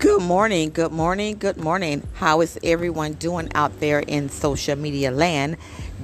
[0.00, 2.08] Good morning, good morning, good morning.
[2.14, 5.58] How is everyone doing out there in social media land?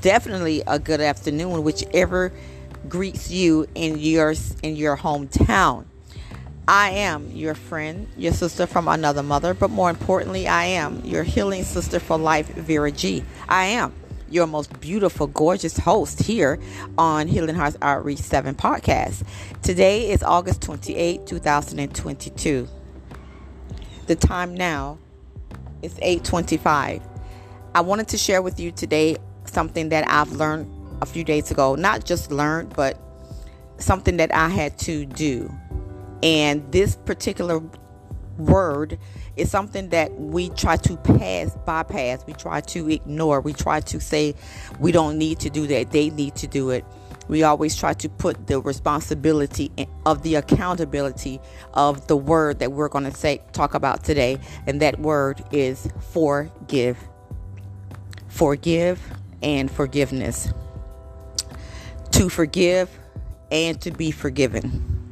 [0.00, 2.32] Definitely a good afternoon, whichever
[2.88, 4.32] greets you in your
[4.62, 5.84] in your hometown.
[6.66, 11.22] I am your friend, your sister from another mother, but more importantly, I am your
[11.22, 13.22] healing sister for life, Vera G.
[13.46, 13.92] I am
[14.30, 16.58] your most beautiful, gorgeous host here
[16.96, 19.22] on Healing Hearts Outreach 7 podcast.
[19.60, 22.68] Today is August 28, 2022.
[24.12, 24.98] The time now
[25.80, 27.00] is 8:25.
[27.74, 29.16] I wanted to share with you today
[29.46, 30.66] something that I've learned
[31.00, 32.98] a few days ago, not just learned, but
[33.78, 35.50] something that I had to do.
[36.22, 37.62] And this particular
[38.36, 38.98] word
[39.38, 43.98] is something that we try to pass, bypass, we try to ignore, we try to
[43.98, 44.34] say
[44.78, 46.84] we don't need to do that, they need to do it.
[47.32, 49.72] We always try to put the responsibility
[50.04, 51.40] of the accountability
[51.72, 55.88] of the word that we're going to say talk about today, and that word is
[56.12, 56.98] forgive.
[58.28, 59.00] Forgive
[59.42, 60.52] and forgiveness.
[62.10, 62.90] To forgive
[63.50, 65.10] and to be forgiven.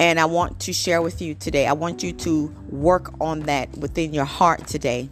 [0.00, 1.68] And I want to share with you today.
[1.68, 5.10] I want you to work on that within your heart today.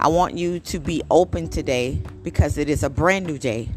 [0.00, 3.68] I want you to be open today because it is a brand new day,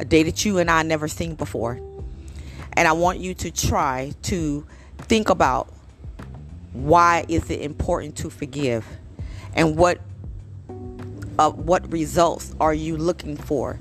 [0.00, 1.78] a day that you and I never seen before.
[2.72, 5.72] And I want you to try to think about
[6.72, 8.86] why is it important to forgive
[9.54, 10.00] and what
[11.38, 13.78] uh, what results are you looking for?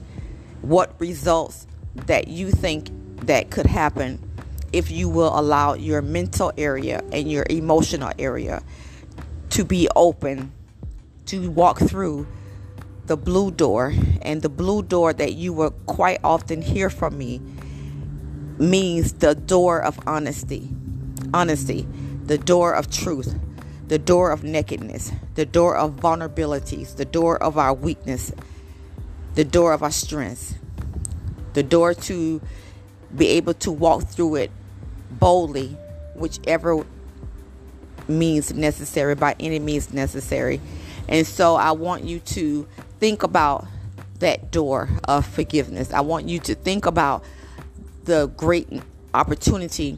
[0.61, 1.67] What results
[2.07, 2.89] that you think
[3.25, 4.19] that could happen
[4.73, 8.61] if you will allow your mental area and your emotional area
[9.51, 10.51] to be open
[11.27, 12.27] to walk through
[13.09, 17.41] the blue door and the blue door that you will quite often hear from me
[18.59, 20.69] means the door of honesty.
[21.33, 21.87] Honesty.
[22.25, 23.33] The door of truth.
[23.87, 25.11] The door of nakedness.
[25.33, 26.97] The door of vulnerabilities.
[26.97, 28.31] The door of our weakness.
[29.33, 30.53] The door of our strengths
[31.53, 32.39] the door to
[33.15, 34.51] be able to walk through it
[35.11, 35.75] boldly,
[36.15, 36.85] whichever
[38.07, 40.61] means necessary, by any means necessary.
[41.09, 42.67] And so I want you to
[42.99, 43.67] think about
[44.19, 45.91] that door of forgiveness.
[45.91, 47.23] I want you to think about
[48.05, 48.69] the great
[49.13, 49.97] opportunity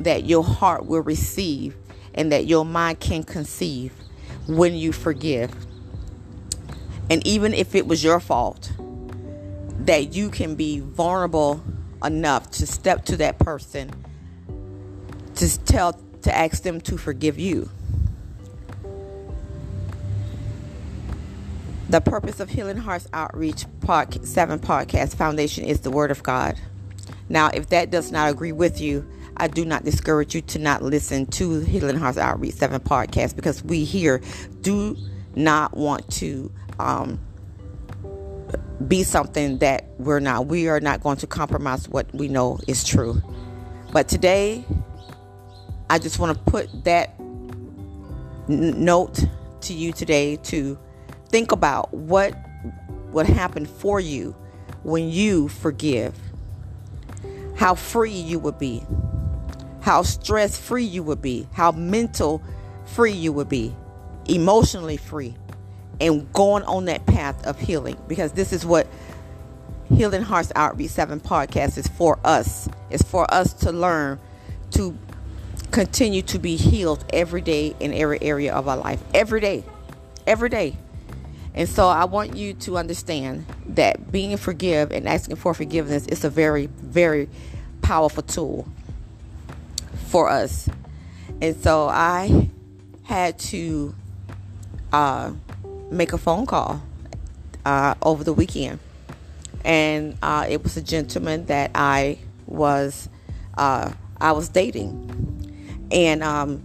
[0.00, 1.74] that your heart will receive
[2.14, 3.92] and that your mind can conceive
[4.46, 5.50] when you forgive.
[7.08, 8.72] And even if it was your fault,
[9.80, 11.62] that you can be vulnerable
[12.04, 13.90] enough to step to that person
[15.36, 17.70] to tell to ask them to forgive you.
[21.90, 26.56] The purpose of Healing Hearts Outreach Pod, 7 Podcast Foundation is the Word of God.
[27.28, 29.04] Now, if that does not agree with you,
[29.36, 33.64] I do not discourage you to not listen to Healing Hearts Outreach 7 Podcast because
[33.64, 34.20] we here
[34.60, 34.96] do
[35.34, 37.18] not want to um,
[38.86, 40.46] be something that we're not.
[40.46, 43.20] We are not going to compromise what we know is true.
[43.92, 44.64] But today,
[45.90, 49.24] I just want to put that n- note
[49.62, 50.78] to you today to
[51.30, 52.34] think about what
[53.12, 54.36] would happen for you
[54.82, 56.14] when you forgive.
[57.56, 58.84] How free you would be.
[59.80, 61.48] How stress free you would be.
[61.52, 62.42] How mental
[62.84, 63.74] free you would be.
[64.28, 65.34] Emotionally free.
[66.00, 67.96] And going on that path of healing.
[68.08, 68.86] Because this is what
[69.94, 72.68] Healing Hearts Outreach 7 podcast is for us.
[72.90, 74.18] It's for us to learn
[74.72, 74.96] to
[75.70, 79.02] continue to be healed every day in every area of our life.
[79.12, 79.64] Every day.
[80.26, 80.76] Every day.
[81.54, 86.24] And so I want you to understand that being forgive and asking for forgiveness is
[86.24, 87.28] a very, very
[87.82, 88.68] powerful tool
[90.06, 90.68] for us.
[91.40, 92.50] And so I
[93.04, 93.94] had to
[94.92, 95.32] uh,
[95.90, 96.82] make a phone call
[97.64, 98.78] uh, over the weekend.
[99.64, 103.08] And uh, it was a gentleman that I was
[103.56, 106.62] uh, I was dating and um,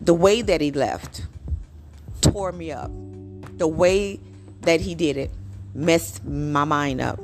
[0.00, 1.26] the way that he left
[2.20, 2.90] tore me up.
[3.56, 4.20] The way
[4.62, 5.30] that he did it
[5.74, 7.20] messed my mind up.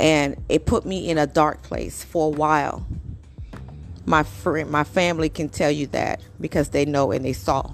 [0.00, 2.86] And it put me in a dark place for a while.
[4.06, 7.70] My friend, my family can tell you that because they know and they saw.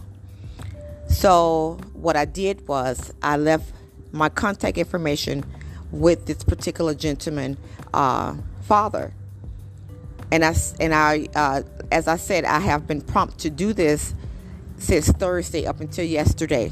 [1.09, 3.73] So what I did was I left
[4.13, 5.45] my contact information
[5.91, 7.57] with this particular gentleman
[7.93, 9.13] uh, father
[10.33, 14.15] and I and I, uh, as I said, I have been prompt to do this
[14.79, 16.71] since Thursday up until yesterday.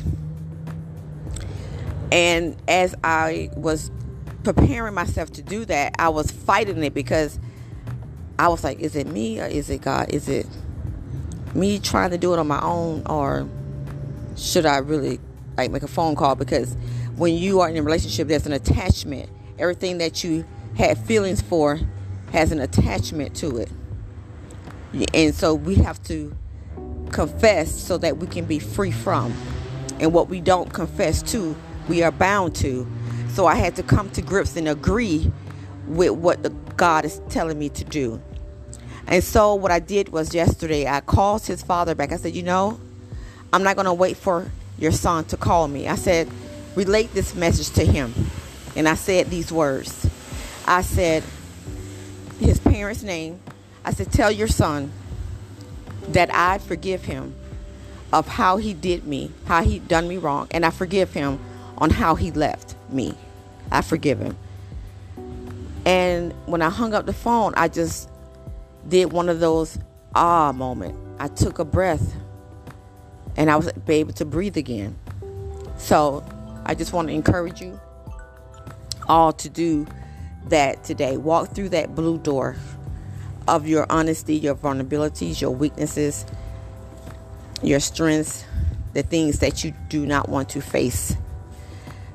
[2.10, 3.90] And as I was
[4.44, 7.38] preparing myself to do that, I was fighting it because
[8.38, 10.10] I was like, is it me or is it God?
[10.10, 10.46] Is it
[11.54, 13.48] me trying to do it on my own or
[14.36, 15.18] should I really
[15.56, 16.34] like make a phone call?
[16.34, 16.76] Because
[17.16, 19.28] when you are in a relationship there's an attachment.
[19.58, 20.44] Everything that you
[20.76, 21.80] had feelings for
[22.32, 23.70] has an attachment to it.
[25.12, 26.34] And so we have to
[27.10, 29.34] confess so that we can be free from.
[30.00, 31.56] And what we don't confess to
[31.88, 32.86] we are bound to.
[33.30, 35.30] So i had to come to grips and agree
[35.86, 38.20] with what the god is telling me to do.
[39.06, 42.12] And so what i did was yesterday i called his father back.
[42.12, 42.80] I said you know
[43.52, 45.88] i'm not going to wait for your son to call me.
[45.88, 46.28] I said
[46.74, 48.12] relate this message to him.
[48.76, 50.08] And i said these words.
[50.66, 51.24] I said
[52.38, 53.40] his parents name.
[53.84, 54.92] I said tell your son
[56.08, 57.34] that i forgive him
[58.12, 61.38] of how he did me, how he done me wrong, and I forgive him
[61.78, 63.14] on how he left me.
[63.70, 64.36] I forgive him.
[65.86, 68.10] And when I hung up the phone, I just
[68.86, 69.78] did one of those
[70.14, 70.96] ah moment.
[71.18, 72.14] I took a breath
[73.36, 74.96] and I was able to breathe again.
[75.76, 76.24] So
[76.66, 77.80] I just want to encourage you
[79.08, 79.86] all to do
[80.48, 81.16] that today.
[81.16, 82.56] Walk through that blue door
[83.46, 86.26] of your honesty, your vulnerabilities, your weaknesses,
[87.62, 88.44] your strengths,
[88.92, 91.16] the things that you do not want to face.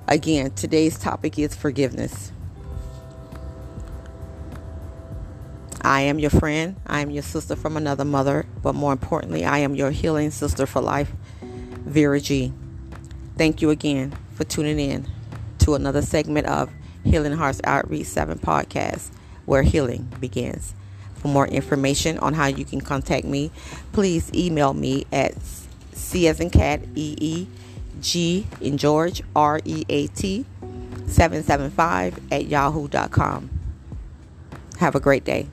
[0.08, 2.34] Again, today's topic is forgiveness.
[5.82, 6.76] I am your friend.
[6.86, 8.46] I am your sister from another mother.
[8.62, 11.10] But more importantly, I am your healing sister for life,
[11.42, 12.52] Vera G.
[13.38, 15.08] Thank you again for tuning in
[15.60, 16.70] to another segment of
[17.06, 19.10] Healing Hearts Outreach 7 podcast,
[19.46, 20.74] where healing begins.
[21.16, 23.52] For more information on how you can contact me,
[23.94, 25.34] please email me at
[25.94, 27.48] C as in cat, E E
[28.04, 30.46] G in George, R E A T
[31.08, 33.50] 775 at yahoo.com.
[34.80, 35.48] Have a great day.